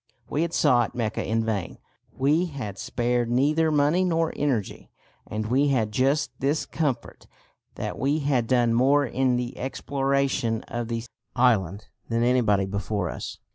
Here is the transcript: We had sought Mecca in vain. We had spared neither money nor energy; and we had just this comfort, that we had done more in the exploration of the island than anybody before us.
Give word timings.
We 0.27 0.41
had 0.41 0.51
sought 0.51 0.95
Mecca 0.95 1.23
in 1.23 1.45
vain. 1.45 1.77
We 2.11 2.47
had 2.47 2.79
spared 2.79 3.29
neither 3.29 3.69
money 3.69 4.03
nor 4.03 4.33
energy; 4.35 4.89
and 5.27 5.45
we 5.45 5.67
had 5.67 5.91
just 5.91 6.31
this 6.39 6.65
comfort, 6.65 7.27
that 7.75 7.99
we 7.99 8.17
had 8.21 8.47
done 8.47 8.73
more 8.73 9.05
in 9.05 9.35
the 9.35 9.55
exploration 9.59 10.63
of 10.63 10.87
the 10.87 11.03
island 11.35 11.89
than 12.09 12.23
anybody 12.23 12.65
before 12.65 13.09
us. 13.11 13.37